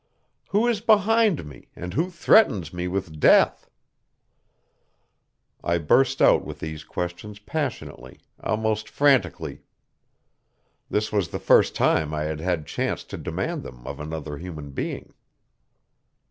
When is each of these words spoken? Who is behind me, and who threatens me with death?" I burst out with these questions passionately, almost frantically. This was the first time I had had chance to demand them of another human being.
Who 0.49 0.67
is 0.67 0.81
behind 0.81 1.45
me, 1.45 1.67
and 1.75 1.93
who 1.93 2.09
threatens 2.09 2.73
me 2.73 2.87
with 2.87 3.19
death?" 3.19 3.69
I 5.63 5.77
burst 5.77 6.23
out 6.23 6.43
with 6.43 6.57
these 6.59 6.83
questions 6.83 7.37
passionately, 7.37 8.19
almost 8.39 8.89
frantically. 8.89 9.61
This 10.89 11.11
was 11.11 11.27
the 11.27 11.37
first 11.37 11.75
time 11.75 12.15
I 12.15 12.23
had 12.23 12.39
had 12.39 12.65
chance 12.65 13.03
to 13.13 13.15
demand 13.19 13.61
them 13.61 13.85
of 13.85 13.99
another 13.99 14.39
human 14.39 14.71
being. 14.71 15.13